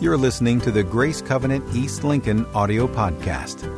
[0.00, 3.68] You're listening to the Grace Covenant East Lincoln audio podcast.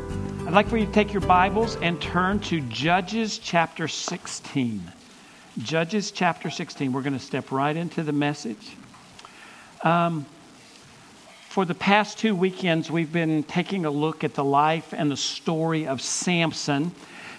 [0.46, 4.92] I'd like for you to take your Bibles and turn to Judges chapter 16.
[5.58, 6.92] Judges chapter 16.
[6.92, 8.76] We're going to step right into the message.
[9.82, 10.24] Um,
[11.48, 15.16] for the past two weekends, we've been taking a look at the life and the
[15.16, 16.92] story of Samson.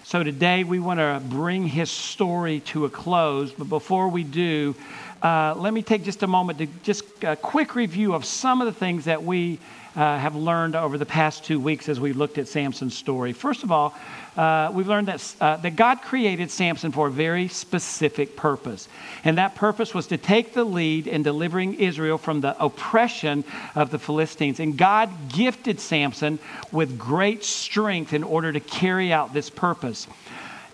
[0.03, 3.53] So today we want to bring his story to a close.
[3.53, 4.75] But before we do,
[5.23, 8.65] uh, let me take just a moment to just a quick review of some of
[8.65, 9.57] the things that we
[9.95, 13.31] uh, have learned over the past two weeks as we've looked at Samson's story.
[13.31, 13.95] First of all,
[14.35, 18.89] uh, we've learned that, uh, that God created Samson for a very specific purpose.
[19.23, 23.43] And that purpose was to take the lead in delivering Israel from the oppression
[23.75, 24.59] of the Philistines.
[24.59, 26.39] And God gifted Samson
[26.71, 30.07] with great strength in order to carry out this purpose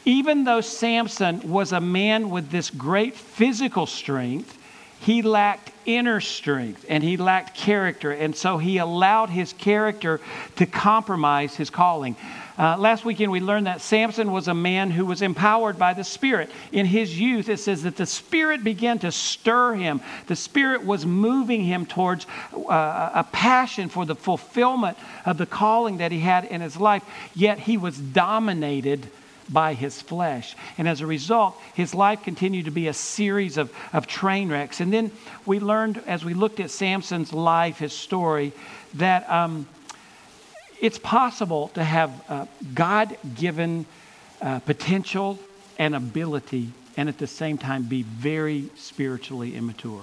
[0.05, 4.57] even though Samson was a man with this great physical strength,
[5.01, 8.11] he lacked inner strength and he lacked character.
[8.11, 10.19] And so he allowed his character
[10.57, 12.15] to compromise his calling.
[12.57, 16.03] Uh, last weekend, we learned that Samson was a man who was empowered by the
[16.03, 16.49] Spirit.
[16.73, 20.01] In his youth, it says that the Spirit began to stir him.
[20.27, 25.99] The Spirit was moving him towards uh, a passion for the fulfillment of the calling
[25.99, 27.03] that he had in his life,
[27.33, 29.07] yet he was dominated
[29.51, 30.55] by his flesh.
[30.77, 34.79] And as a result, his life continued to be a series of, of train wrecks.
[34.79, 35.11] And then
[35.45, 38.53] we learned, as we looked at Samson's life, his story,
[38.95, 39.67] that um,
[40.81, 43.85] it's possible to have uh, God given
[44.41, 45.39] uh, potential
[45.77, 50.01] and ability, and at the same time be very spiritually immature.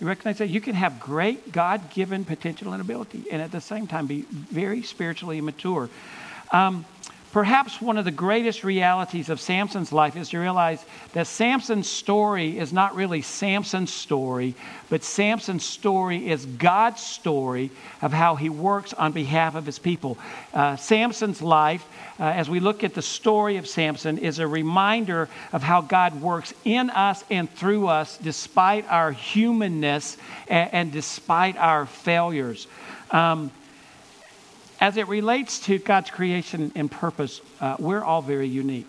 [0.00, 0.48] You recognize that?
[0.48, 4.22] You can have great God given potential and ability, and at the same time be
[4.22, 5.90] very spiritually immature.
[6.52, 6.84] Um,
[7.32, 12.58] Perhaps one of the greatest realities of Samson's life is to realize that Samson's story
[12.58, 14.56] is not really Samson's story,
[14.88, 17.70] but Samson's story is God's story
[18.02, 20.18] of how he works on behalf of his people.
[20.52, 21.86] Uh, Samson's life,
[22.18, 26.20] uh, as we look at the story of Samson, is a reminder of how God
[26.20, 30.16] works in us and through us despite our humanness
[30.48, 32.66] and, and despite our failures.
[33.12, 33.52] Um,
[34.80, 38.86] as it relates to God's creation and purpose, uh, we're all very unique.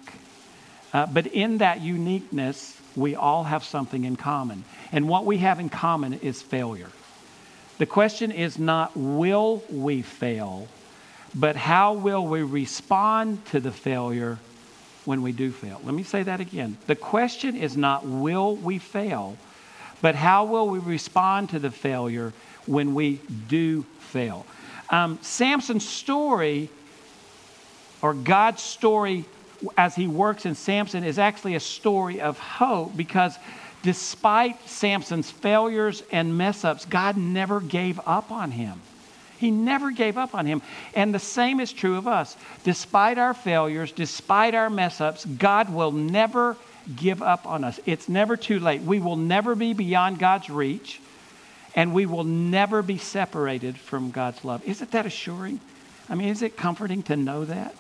[0.93, 4.63] Uh, but in that uniqueness, we all have something in common.
[4.91, 6.89] And what we have in common is failure.
[7.77, 10.67] The question is not will we fail,
[11.33, 14.37] but how will we respond to the failure
[15.05, 15.81] when we do fail?
[15.83, 16.77] Let me say that again.
[16.87, 19.37] The question is not will we fail,
[20.01, 22.33] but how will we respond to the failure
[22.65, 24.45] when we do fail?
[24.91, 26.69] Um, Samson's story,
[28.01, 29.25] or God's story
[29.77, 33.37] as he works in Samson, is actually a story of hope because
[33.83, 38.81] despite Samson's failures and mess ups, God never gave up on him.
[39.39, 40.61] He never gave up on him.
[40.93, 42.35] And the same is true of us.
[42.63, 46.57] Despite our failures, despite our mess ups, God will never
[46.95, 47.79] give up on us.
[47.85, 48.81] It's never too late.
[48.81, 50.99] We will never be beyond God's reach
[51.75, 54.63] and we will never be separated from God's love.
[54.65, 55.59] Isn't that assuring?
[56.09, 57.75] I mean, is it comforting to know that?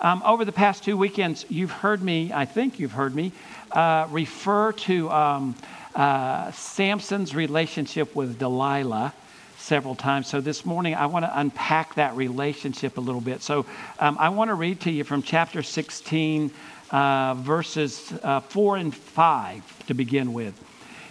[0.00, 3.32] Um, over the past two weekends, you've heard me, I think you've heard me,
[3.72, 5.54] uh, refer to um,
[5.94, 9.14] uh, Samson's relationship with Delilah
[9.56, 10.26] several times.
[10.26, 13.40] So this morning, I want to unpack that relationship a little bit.
[13.40, 13.64] So
[13.98, 16.50] um, I want to read to you from chapter 16,
[16.90, 20.54] uh, verses uh, 4 and 5 to begin with.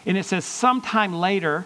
[0.06, 1.66] And it says, Sometime later,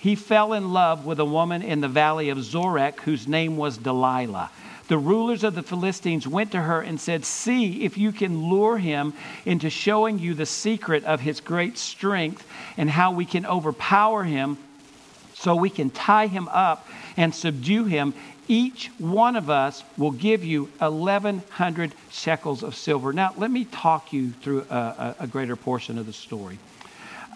[0.00, 3.76] he fell in love with a woman in the valley of Sorek whose name was
[3.76, 4.50] Delilah.
[4.88, 8.78] The rulers of the Philistines went to her and said, See if you can lure
[8.78, 9.12] him
[9.44, 12.46] into showing you the secret of his great strength
[12.78, 14.56] and how we can overpower him
[15.34, 16.88] so we can tie him up
[17.18, 18.14] and subdue him.
[18.48, 23.12] Each one of us will give you 1,100 shekels of silver.
[23.12, 26.58] Now, let me talk you through a, a greater portion of the story.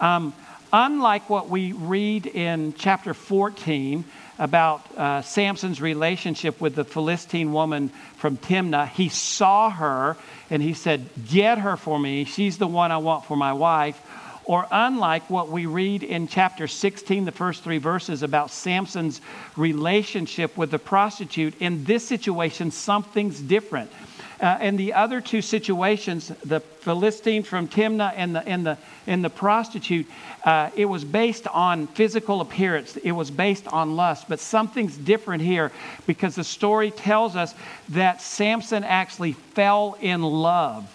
[0.01, 0.33] Um,
[0.71, 4.05] unlike what we read in chapter 14
[4.37, 10.17] about uh, Samson's relationship with the Philistine woman from Timnah, he saw her
[10.49, 12.25] and he said, Get her for me.
[12.25, 14.01] She's the one I want for my wife.
[14.45, 19.19] Or unlike what we read in chapter 16, the first three verses about Samson's
[19.57, 23.91] relationship with the prostitute, in this situation, something's different.
[24.39, 28.77] Uh, in the other two situations, the Philistine from Timnah and the, and the,
[29.07, 30.05] and the prostitute,
[30.43, 32.97] uh, it was based on physical appearance.
[32.97, 34.27] It was based on lust.
[34.27, 35.71] But something's different here
[36.05, 37.55] because the story tells us
[37.89, 40.93] that Samson actually fell in love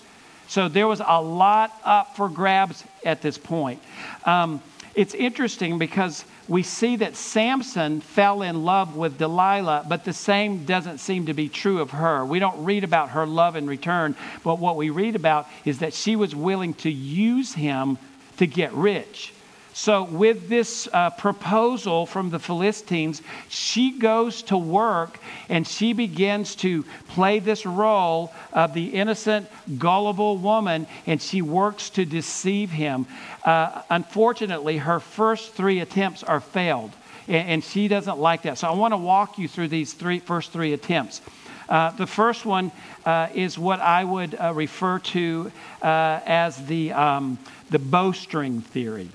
[0.49, 3.83] So there was a lot up for grabs at this point.
[4.25, 4.62] Um,
[4.95, 10.65] it's interesting because we see that Samson fell in love with Delilah, but the same
[10.65, 12.25] doesn't seem to be true of her.
[12.25, 15.93] We don't read about her love in return, but what we read about is that
[15.93, 17.99] she was willing to use him
[18.39, 19.35] to get rich.
[19.79, 26.57] So, with this uh, proposal from the Philistines, she goes to work and she begins
[26.57, 29.47] to play this role of the innocent,
[29.79, 33.07] gullible woman, and she works to deceive him.
[33.45, 36.91] Uh, unfortunately, her first three attempts are failed,
[37.29, 38.59] and, and she doesn't like that.
[38.59, 41.21] So, I want to walk you through these three, first three attempts.
[41.69, 42.73] Uh, the first one
[43.07, 45.53] uh, is what I would uh, refer to
[45.83, 47.39] uh, as the, um,
[47.71, 49.11] the bowstring theory.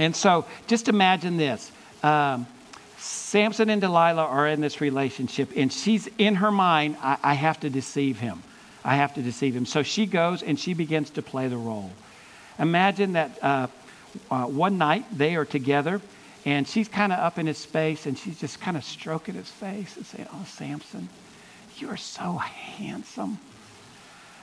[0.00, 1.70] And so just imagine this.
[2.02, 2.46] Um,
[2.96, 7.60] Samson and Delilah are in this relationship, and she's in her mind, I, I, have
[7.60, 8.42] to deceive him.
[8.82, 9.66] I have to deceive him.
[9.66, 11.90] So she goes and she begins to play the role.
[12.58, 13.66] Imagine that uh,
[14.30, 16.00] uh, one night they are together,
[16.46, 19.50] and she's kind of up in his face, and she's just kind of stroking his
[19.50, 21.10] face and saying, Oh, Samson,
[21.76, 23.38] you are so handsome.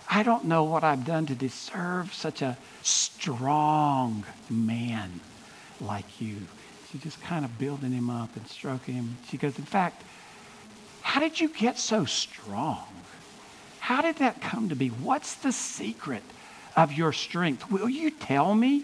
[0.07, 5.19] I don't know what I've done to deserve such a strong man
[5.81, 6.37] like you.
[6.91, 9.17] She's just kind of building him up and stroking him.
[9.29, 10.03] She goes, In fact,
[11.01, 12.85] how did you get so strong?
[13.79, 14.89] How did that come to be?
[14.89, 16.23] What's the secret
[16.75, 17.71] of your strength?
[17.71, 18.83] Will you tell me?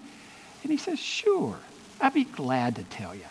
[0.64, 1.58] And he says, Sure,
[2.00, 3.26] I'd be glad to tell you.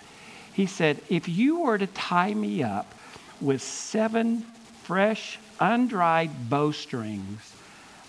[0.53, 2.95] He said, If you were to tie me up
[3.41, 4.43] with seven
[4.83, 7.55] fresh, undried bowstrings,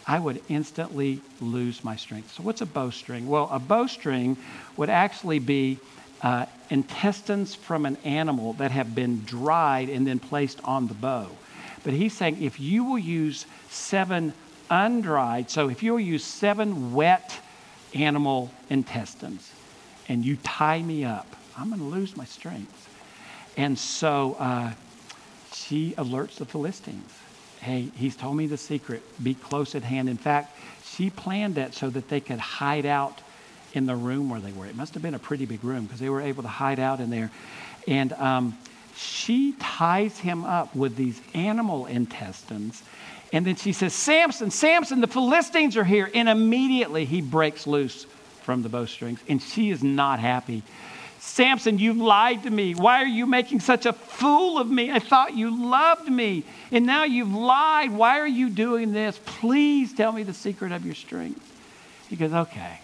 [0.06, 2.34] I would instantly lose my strength.
[2.34, 3.28] So, what's a bowstring?
[3.28, 4.38] Well, a bowstring
[4.76, 5.80] would actually be
[6.22, 11.30] uh, intestines from an animal that have been dried and then placed on the bow.
[11.84, 14.34] But he's saying if you will use seven
[14.70, 17.40] undried, so if you will use seven wet
[17.94, 19.52] animal intestines
[20.08, 22.90] and you tie me up, I'm going to lose my strength.
[23.56, 24.72] And so uh,
[25.54, 27.12] she alerts the Philistines
[27.64, 29.02] hey, he's told me the secret.
[29.24, 30.10] Be close at hand.
[30.10, 33.20] In fact, she planned that so that they could hide out
[33.74, 34.68] in the room where they were.
[34.68, 37.00] It must have been a pretty big room because they were able to hide out
[37.00, 37.32] in there.
[37.88, 38.58] And um,
[38.96, 42.84] she ties him up with these animal intestines.
[43.32, 46.12] And then she says, Samson, Samson, the Philistines are here.
[46.14, 48.06] And immediately he breaks loose
[48.44, 49.20] from the bowstrings.
[49.28, 50.62] And she is not happy.
[51.26, 52.76] Samson, you've lied to me.
[52.76, 54.92] Why are you making such a fool of me?
[54.92, 57.92] I thought you loved me, and now you've lied.
[57.92, 59.20] Why are you doing this?
[59.26, 61.42] Please tell me the secret of your strength.
[62.10, 62.78] He goes, Okay,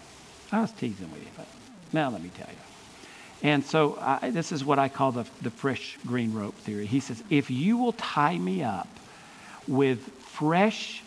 [0.53, 1.47] I was teasing with you, but
[1.91, 3.49] now let me tell you.
[3.49, 6.85] And so I, this is what I call the, the fresh green rope theory.
[6.85, 8.87] He says, If you will tie me up
[9.67, 11.03] with fresh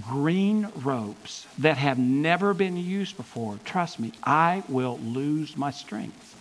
[0.00, 6.34] green ropes that have never been used before, trust me, I will lose my strength.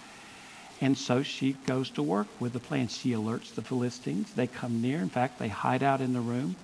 [0.84, 2.90] And so she goes to work with the plan.
[2.90, 4.34] She alerts the Philistines.
[4.34, 5.00] They come near.
[5.00, 6.58] In fact, they hide out in the room.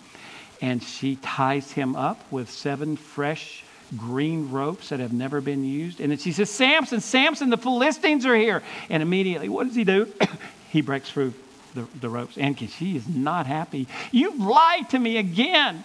[0.61, 3.63] And she ties him up with seven fresh
[3.95, 6.01] green ropes that have never been used.
[6.01, 8.61] And then she says, Samson, Samson, the Philistines are here.
[8.89, 10.11] And immediately, what does he do?
[10.69, 11.33] he breaks through
[11.73, 12.37] the, the ropes.
[12.37, 13.87] And she is not happy.
[14.11, 15.81] You've lied to me again.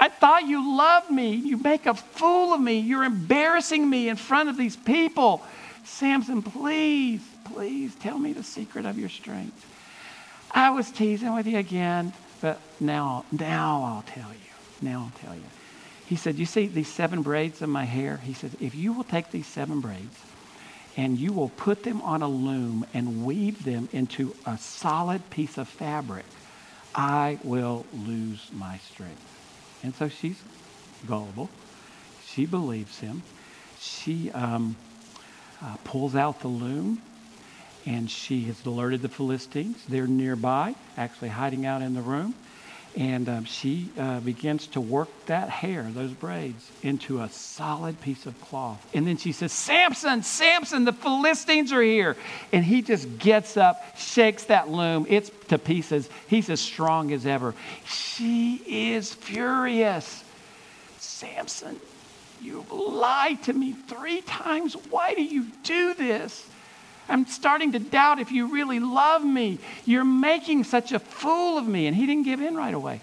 [0.00, 1.34] I thought you loved me.
[1.34, 2.78] You make a fool of me.
[2.78, 5.44] You're embarrassing me in front of these people.
[5.84, 7.20] Samson, please,
[7.52, 9.64] please tell me the secret of your strength.
[10.50, 14.38] I was teasing with you again, but now, now I'll tell you.
[14.80, 15.42] Now I'll tell you.
[16.06, 18.18] He said, You see these seven braids in my hair?
[18.18, 20.16] He said, If you will take these seven braids
[20.96, 25.58] and you will put them on a loom and weave them into a solid piece
[25.58, 26.24] of fabric,
[26.94, 29.20] I will lose my strength.
[29.82, 30.40] And so she's
[31.06, 31.50] gullible.
[32.26, 33.22] She believes him.
[33.80, 34.76] She um,
[35.62, 37.02] uh, pulls out the loom,
[37.86, 39.82] and she has alerted the Philistines.
[39.88, 42.34] They're nearby, actually hiding out in the room.
[42.96, 48.24] And um, she uh, begins to work that hair, those braids, into a solid piece
[48.24, 48.84] of cloth.
[48.94, 52.16] And then she says, Samson, Samson, the Philistines are here.
[52.52, 55.04] And he just gets up, shakes that loom.
[55.10, 56.08] It's to pieces.
[56.26, 57.54] He's as strong as ever.
[57.84, 60.24] She is furious.
[60.98, 61.78] Samson,
[62.40, 64.72] you lied to me three times.
[64.88, 66.48] Why do you do this?
[67.08, 69.58] I'm starting to doubt if you really love me.
[69.84, 71.86] You're making such a fool of me.
[71.86, 73.00] And he didn't give in right away.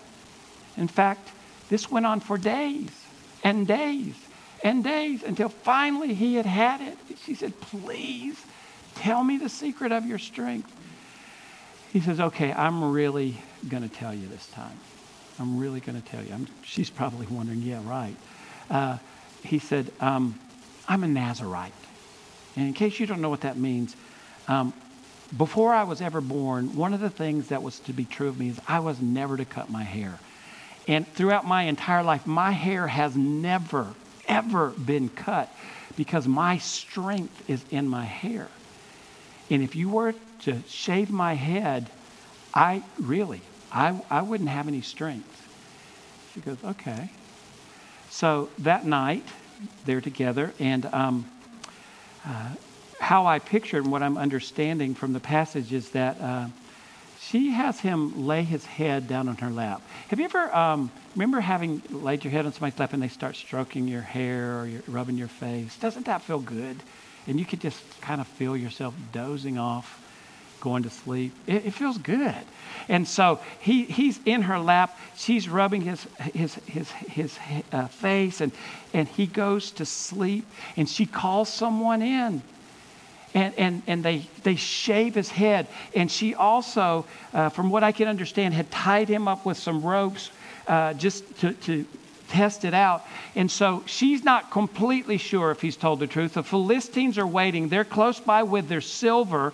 [0.77, 1.29] In fact,
[1.69, 2.89] this went on for days
[3.43, 4.15] and days
[4.63, 6.97] and days until finally he had had it.
[7.23, 8.37] She said, Please
[8.95, 10.71] tell me the secret of your strength.
[11.91, 13.37] He says, Okay, I'm really
[13.69, 14.77] going to tell you this time.
[15.39, 16.33] I'm really going to tell you.
[16.33, 18.15] I'm, she's probably wondering, Yeah, right.
[18.69, 18.97] Uh,
[19.43, 20.39] he said, um,
[20.87, 21.73] I'm a Nazarite.
[22.55, 23.95] And in case you don't know what that means,
[24.47, 24.73] um,
[25.35, 28.37] before I was ever born, one of the things that was to be true of
[28.37, 30.19] me is I was never to cut my hair.
[30.87, 33.95] And throughout my entire life, my hair has never,
[34.27, 35.49] ever been cut
[35.95, 38.49] because my strength is in my hair.
[39.49, 41.89] And if you were to shave my head,
[42.53, 43.41] I really,
[43.71, 45.47] I, I wouldn't have any strength.
[46.33, 47.09] She goes, okay.
[48.09, 49.25] So that night,
[49.85, 51.29] they're together, and um,
[52.25, 52.49] uh,
[52.99, 56.47] how I pictured and what I'm understanding from the passage is that uh,
[57.19, 59.81] she has him lay his head down on her lap.
[60.09, 63.35] Have you ever um, remember having laid your head on somebody's lap and they start
[63.35, 65.75] stroking your hair or rubbing your face?
[65.77, 66.77] Doesn't that feel good?
[67.27, 70.02] And you could just kind of feel yourself dozing off,
[70.63, 71.33] going to sleep.
[71.45, 72.33] It, it feels good.
[72.87, 74.97] And so he, he's in her lap.
[75.17, 76.03] She's rubbing his,
[76.33, 77.37] his, his, his
[77.71, 78.51] uh, face, and,
[78.93, 80.45] and he goes to sleep.
[80.77, 82.41] And she calls someone in.
[83.33, 85.67] And, and, and they, they shave his head.
[85.95, 89.81] And she also, uh, from what I can understand, had tied him up with some
[89.81, 90.31] ropes
[90.67, 91.85] uh, just to, to
[92.29, 93.03] test it out.
[93.35, 96.35] And so she's not completely sure if he's told the truth.
[96.35, 97.69] The Philistines are waiting.
[97.69, 99.51] They're close by with their silver.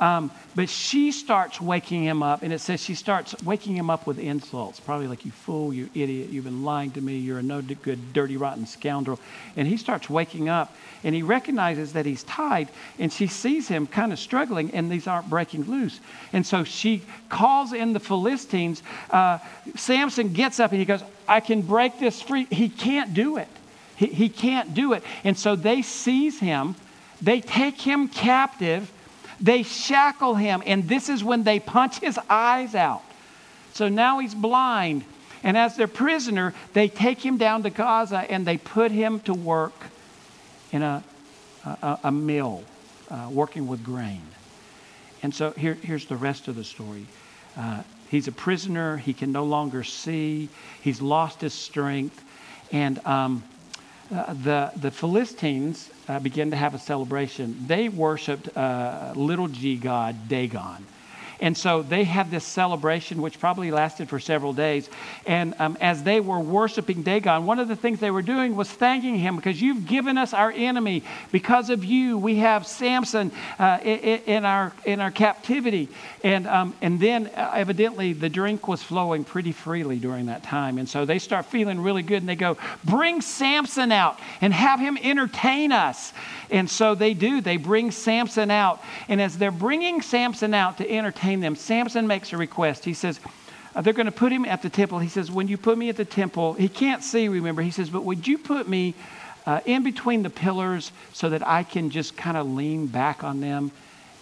[0.00, 4.06] Um, but she starts waking him up, and it says she starts waking him up
[4.06, 7.42] with insults, probably like, you fool, you idiot, you've been lying to me, you're a
[7.42, 9.18] no good, dirty, rotten scoundrel.
[9.56, 13.86] And he starts waking up, and he recognizes that he's tied, and she sees him
[13.86, 16.00] kind of struggling, and these aren't breaking loose.
[16.32, 18.82] And so she calls in the Philistines.
[19.10, 19.38] Uh,
[19.76, 22.46] Samson gets up, and he goes, I can break this free.
[22.50, 23.48] He can't do it.
[23.96, 25.02] He, he can't do it.
[25.24, 26.76] And so they seize him,
[27.20, 28.92] they take him captive
[29.40, 33.02] they shackle him, and this is when they punch his eyes out.
[33.74, 35.04] So now he's blind.
[35.42, 39.34] And as their prisoner, they take him down to Gaza and they put him to
[39.34, 39.74] work
[40.72, 41.04] in a,
[41.64, 42.64] a, a mill,
[43.10, 44.22] uh, working with grain.
[45.22, 47.06] And so here, here's the rest of the story.
[47.56, 48.96] Uh, he's a prisoner.
[48.96, 50.48] He can no longer see.
[50.82, 52.22] He's lost his strength.
[52.72, 53.44] And um,
[54.10, 57.56] uh, the, the Philistines uh, began to have a celebration.
[57.66, 60.86] They worshiped uh, little g god Dagon.
[61.40, 64.90] And so they have this celebration, which probably lasted for several days.
[65.26, 68.68] And um, as they were worshiping Dagon, one of the things they were doing was
[68.68, 71.04] thanking him because you've given us our enemy.
[71.30, 75.88] Because of you, we have Samson uh, in, in, our, in our captivity.
[76.24, 80.78] And, um, and then, uh, evidently, the drink was flowing pretty freely during that time.
[80.78, 84.80] And so they start feeling really good and they go, Bring Samson out and have
[84.80, 86.12] him entertain us.
[86.50, 87.40] And so they do.
[87.40, 88.82] They bring Samson out.
[89.08, 92.84] And as they're bringing Samson out to entertain them, Samson makes a request.
[92.84, 93.20] He says,
[93.74, 94.98] uh, they're going to put him at the temple.
[94.98, 97.62] He says, When you put me at the temple, he can't see, remember.
[97.62, 98.94] He says, But would you put me
[99.46, 103.40] uh, in between the pillars so that I can just kind of lean back on
[103.40, 103.70] them?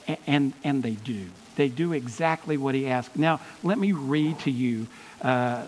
[0.07, 1.27] And, and, and, they do.
[1.57, 3.17] They do exactly what he asked.
[3.17, 4.87] Now, let me read to you
[5.23, 5.65] uh,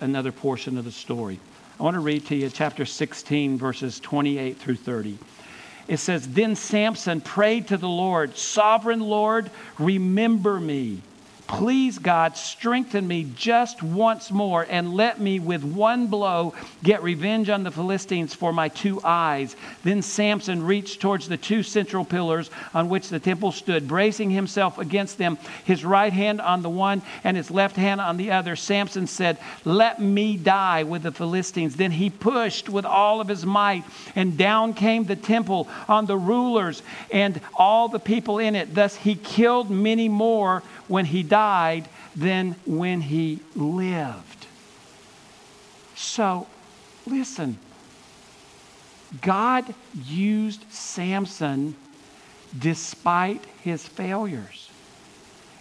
[0.00, 1.38] another portion of the story.
[1.78, 5.18] I want to read to you chapter 16, verses 28 through 30.
[5.88, 11.02] It says, Then Samson prayed to the Lord, Sovereign Lord, remember me
[11.50, 16.54] Please, God, strengthen me just once more and let me with one blow
[16.84, 19.56] get revenge on the Philistines for my two eyes.
[19.82, 24.78] Then Samson reached towards the two central pillars on which the temple stood, bracing himself
[24.78, 28.54] against them, his right hand on the one and his left hand on the other.
[28.54, 31.74] Samson said, Let me die with the Philistines.
[31.74, 33.82] Then he pushed with all of his might,
[34.14, 36.80] and down came the temple on the rulers
[37.10, 38.72] and all the people in it.
[38.72, 41.39] Thus he killed many more when he died
[42.14, 44.46] than when he lived.
[45.94, 46.46] So,
[47.06, 47.58] listen.
[49.22, 49.74] God
[50.06, 51.74] used Samson
[52.56, 54.69] despite his failures.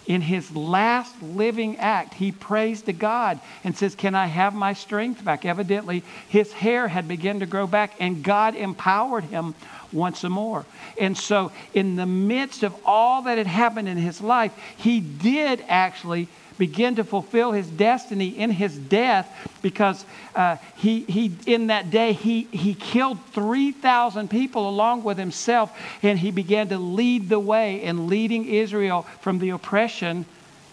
[0.09, 4.73] In his last living act, he prays to God and says, Can I have my
[4.73, 5.45] strength back?
[5.45, 9.53] Evidently, his hair had begun to grow back, and God empowered him
[9.91, 10.65] once more.
[10.99, 15.63] And so, in the midst of all that had happened in his life, he did
[15.67, 16.27] actually
[16.59, 22.13] begin to fulfill his destiny in his death because uh, he, he, in that day
[22.13, 27.81] he, he killed 3,000 people along with himself, and he began to lead the way
[27.81, 30.25] in leading Israel from the oppression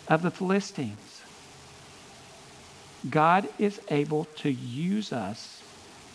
[0.08, 1.22] of the Philistines.
[3.08, 5.62] God is able to use us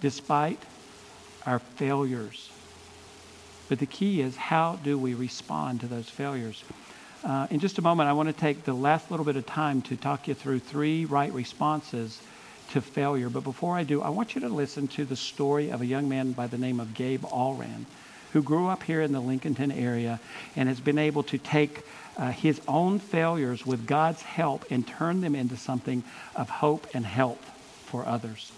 [0.02, 0.60] despite
[1.46, 2.50] our failures.
[3.70, 6.64] But the key is how do we respond to those failures?
[7.24, 9.84] Uh, in just a moment, I want to take the last little bit of time
[9.84, 12.20] to talk you through three right responses
[12.72, 13.30] to failure.
[13.30, 16.10] But before I do, I want you to listen to the story of a young
[16.10, 17.86] man by the name of Gabe Allran,
[18.34, 20.20] who grew up here in the Lincolnton area
[20.56, 21.86] and has been able to take
[22.18, 26.04] uh, his own failures with God's help and turn them into something
[26.36, 27.44] of hope and help
[27.86, 28.52] for others.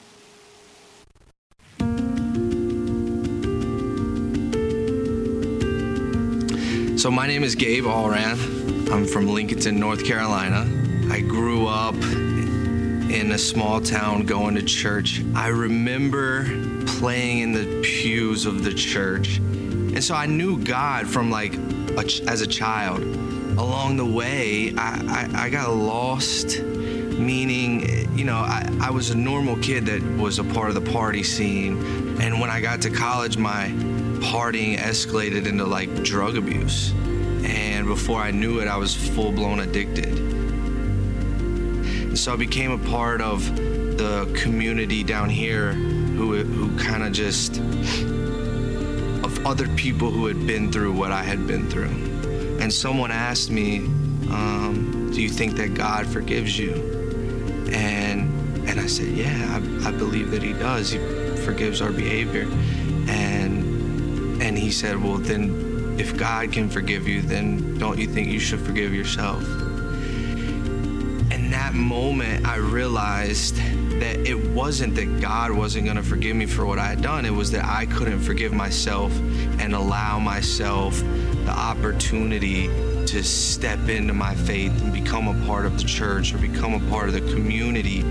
[7.04, 8.90] So, my name is Gabe Allran.
[8.90, 10.66] I'm from Lincolnton, North Carolina.
[11.12, 15.22] I grew up in a small town going to church.
[15.36, 16.46] I remember
[16.86, 19.40] playing in the pews of the church.
[19.40, 23.02] And so I knew God from like a, as a child.
[23.02, 29.18] Along the way, I, I, I got lost, meaning, you know, I, I was a
[29.18, 32.22] normal kid that was a part of the party scene.
[32.22, 33.74] And when I got to college, my
[34.24, 36.94] partying escalated into like drug abuse.
[37.44, 40.08] And before I knew it, I was full blown addicted.
[42.14, 43.56] And so I became a part of
[43.98, 47.58] the community down here who, who kind of just,
[49.24, 52.58] of other people who had been through what I had been through.
[52.62, 53.80] And someone asked me,
[54.30, 56.74] um, Do you think that God forgives you?
[57.72, 58.32] And,
[58.70, 60.92] and I said, Yeah, I, I believe that He does.
[60.92, 61.00] He
[61.38, 62.48] forgives our behavior.
[64.74, 68.40] And and said, Well, then, if God can forgive you, then don't you think you
[68.40, 69.44] should forgive yourself?
[71.32, 73.58] In that moment, I realized
[74.00, 77.24] that it wasn't that God wasn't going to forgive me for what I had done,
[77.26, 79.16] it was that I couldn't forgive myself
[79.60, 80.98] and allow myself
[81.46, 82.68] the opportunity
[83.06, 86.90] to step into my faith and become a part of the church or become a
[86.90, 88.02] part of the community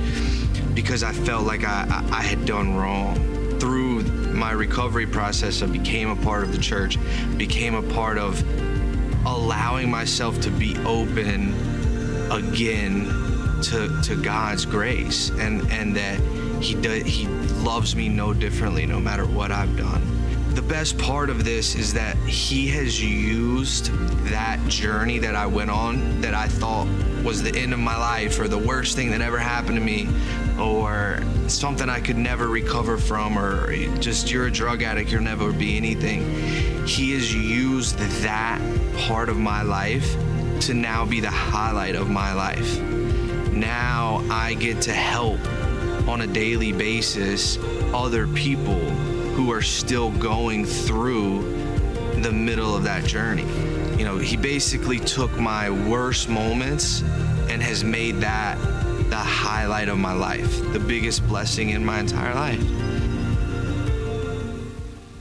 [0.74, 3.91] because I felt like I, I, I had done wrong through
[4.42, 6.98] my recovery process, I became a part of the church,
[7.36, 8.42] became a part of
[9.24, 11.54] allowing myself to be open
[12.28, 13.04] again
[13.62, 16.18] to, to God's grace and, and that
[16.60, 17.28] he, does, he
[17.62, 20.02] loves me no differently no matter what I've done.
[20.56, 23.92] The best part of this is that he has used
[24.24, 26.88] that journey that I went on that I thought
[27.22, 30.08] was the end of my life or the worst thing that ever happened to me
[30.58, 35.52] or something I could never recover from or just you're a drug addict, you'll never
[35.52, 36.86] be anything.
[36.86, 38.60] He has used that
[38.96, 40.16] part of my life
[40.60, 42.80] to now be the highlight of my life.
[43.52, 45.40] Now I get to help
[46.08, 47.58] on a daily basis
[47.94, 48.80] other people
[49.34, 51.42] who are still going through
[52.22, 53.46] the middle of that journey.
[53.98, 57.02] You know, he basically took my worst moments
[57.48, 58.58] and has made that
[59.12, 62.62] the highlight of my life, the biggest blessing in my entire life.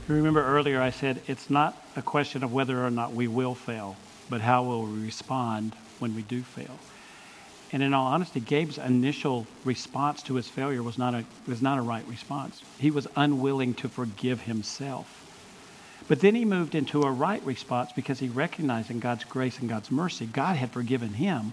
[0.07, 3.53] You remember earlier I said it's not a question of whether or not we will
[3.53, 3.97] fail,
[4.29, 6.79] but how will we respond when we do fail.
[7.73, 11.77] And in all honesty, Gabe's initial response to his failure was not a, was not
[11.77, 12.63] a right response.
[12.79, 15.17] He was unwilling to forgive himself.
[16.07, 19.67] But then he moved into a right response because he recognized in God's grace and
[19.67, 21.51] God's mercy, God had forgiven him.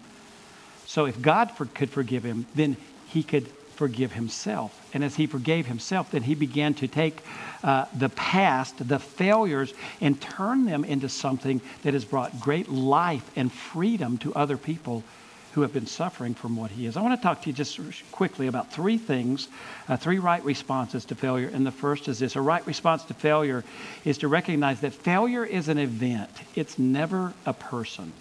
[0.89, 3.47] So if God for, could forgive him, then he could
[3.77, 4.75] forgive himself.
[4.95, 7.19] And as he forgave himself, then he began to take
[7.63, 13.31] uh, the past, the failures, and turn them into something that has brought great life
[13.37, 15.05] and freedom to other people
[15.53, 16.97] who have been suffering from what he is.
[16.97, 17.79] I want to talk to you just
[18.11, 19.49] quickly about three things,
[19.89, 21.51] uh, three right responses to failure.
[21.53, 23.63] And the first is this a right response to failure
[24.07, 28.15] is to recognize that failure is an event, it's never a person.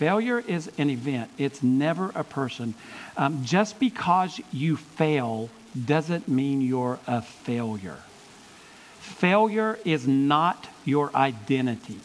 [0.00, 2.72] Failure is an event, it's never a person.
[3.18, 5.50] Um, just because you fail
[5.84, 7.98] doesn't mean you're a failure.
[8.98, 12.00] Failure is not your identity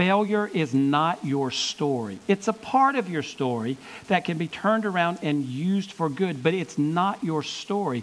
[0.00, 2.18] failure is not your story.
[2.26, 6.42] It's a part of your story that can be turned around and used for good,
[6.42, 8.02] but it's not your story.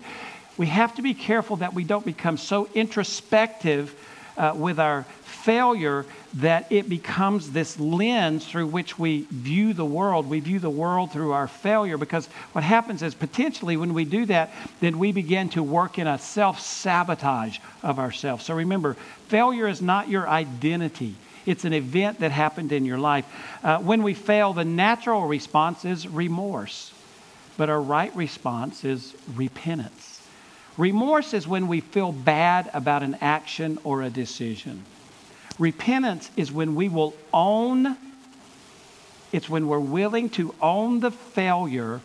[0.58, 3.95] We have to be careful that we don't become so introspective
[4.38, 10.30] uh, with our failure that it becomes this lens through which we view the world.
[10.30, 14.26] We view the world through our failure because what happens is potentially when we do
[14.26, 18.45] that, then we begin to work in a self sabotage of ourselves.
[18.45, 18.95] So remember,
[19.30, 21.15] failure is not your identity.
[21.45, 23.26] It's an event that happened in your life.
[23.63, 26.93] Uh, when we fail, the natural response is remorse,
[27.56, 30.07] but our right response is repentance.
[30.77, 34.83] Remorse is when we feel bad about an action or a decision.
[35.57, 37.97] Repentance is when we will own,
[39.31, 42.01] it's when we're willing to own the failure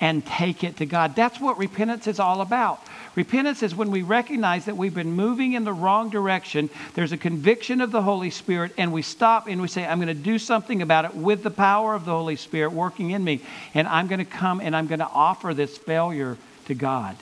[0.00, 1.14] and take it to God.
[1.14, 2.82] That's what repentance is all about.
[3.14, 6.68] Repentance is when we recognize that we've been moving in the wrong direction.
[6.94, 10.08] There's a conviction of the Holy Spirit, and we stop and we say, I'm going
[10.08, 13.42] to do something about it with the power of the Holy Spirit working in me.
[13.72, 17.16] And I'm going to come and I'm going to offer this failure to God.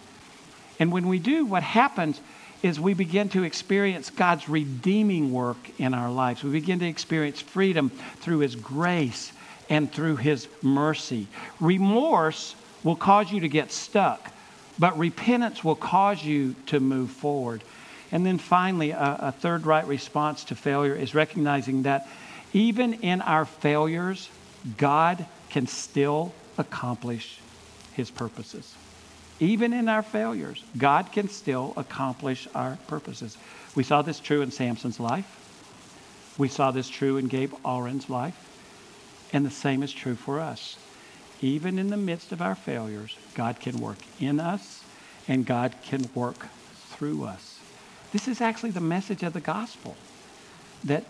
[0.83, 2.21] And when we do, what happens
[2.61, 6.42] is we begin to experience God's redeeming work in our lives.
[6.42, 9.33] We begin to experience freedom through His grace
[9.71, 11.29] and through His mercy.
[11.61, 14.33] Remorse will cause you to get stuck,
[14.77, 17.62] but repentance will cause you to move forward.
[18.11, 22.09] And then finally, a, a third right response to failure is recognizing that
[22.53, 24.29] even in our failures,
[24.79, 27.38] God can still accomplish
[27.92, 28.75] His purposes.
[29.40, 33.37] Even in our failures, God can still accomplish our purposes.
[33.75, 35.38] We saw this true in Samson's life.
[36.38, 38.37] We saw this true in Gabe Allran's life.
[39.33, 40.77] And the same is true for us.
[41.40, 44.85] Even in the midst of our failures, God can work in us
[45.27, 46.49] and God can work
[46.90, 47.59] through us.
[48.12, 49.97] This is actually the message of the gospel
[50.85, 51.05] that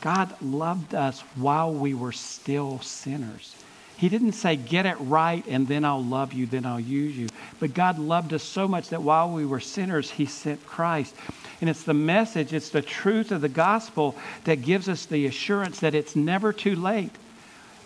[0.00, 3.54] God loved us while we were still sinners.
[3.96, 7.28] He didn't say, get it right and then I'll love you, then I'll use you.
[7.60, 11.14] But God loved us so much that while we were sinners, He sent Christ.
[11.60, 15.80] And it's the message, it's the truth of the gospel that gives us the assurance
[15.80, 17.12] that it's never too late.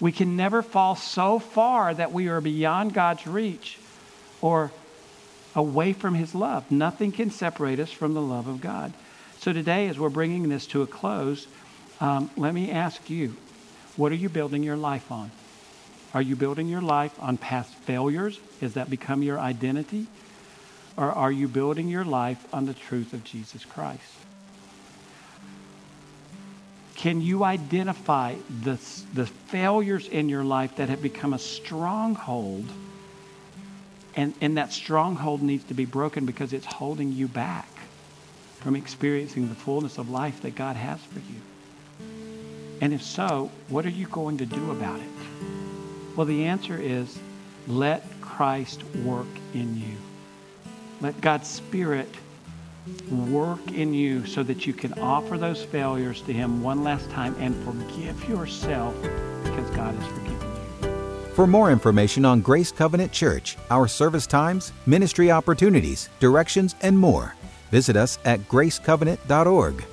[0.00, 3.78] We can never fall so far that we are beyond God's reach
[4.40, 4.70] or
[5.54, 6.70] away from His love.
[6.70, 8.92] Nothing can separate us from the love of God.
[9.38, 11.46] So today, as we're bringing this to a close,
[12.00, 13.36] um, let me ask you
[13.96, 15.30] what are you building your life on?
[16.14, 18.40] Are you building your life on past failures?
[18.60, 20.06] Has that become your identity?
[20.96, 24.02] Or are you building your life on the truth of Jesus Christ?
[26.96, 28.80] Can you identify the,
[29.14, 32.66] the failures in your life that have become a stronghold?
[34.16, 37.68] And, and that stronghold needs to be broken because it's holding you back
[38.58, 41.40] from experiencing the fullness of life that God has for you.
[42.80, 45.67] And if so, what are you going to do about it?
[46.16, 47.18] Well, the answer is
[47.66, 49.96] let Christ work in you.
[51.00, 52.08] Let God's Spirit
[53.10, 57.34] work in you so that you can offer those failures to Him one last time
[57.38, 58.94] and forgive yourself
[59.44, 61.34] because God has forgiven you.
[61.34, 67.36] For more information on Grace Covenant Church, our service times, ministry opportunities, directions, and more,
[67.70, 69.84] visit us at gracecovenant.org.